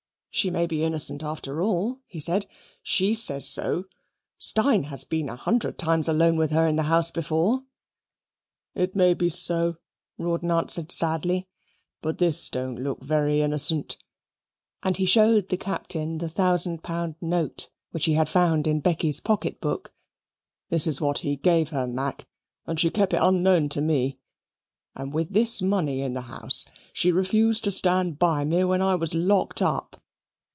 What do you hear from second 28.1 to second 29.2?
by me when I was